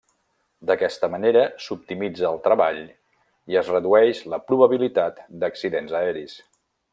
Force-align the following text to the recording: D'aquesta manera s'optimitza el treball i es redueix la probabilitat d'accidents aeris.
D'aquesta 0.69 1.09
manera 1.15 1.43
s'optimitza 1.65 2.25
el 2.29 2.41
treball 2.47 2.81
i 3.53 3.59
es 3.61 3.69
redueix 3.75 4.23
la 4.35 4.41
probabilitat 4.49 5.21
d'accidents 5.45 5.95
aeris. 6.01 6.37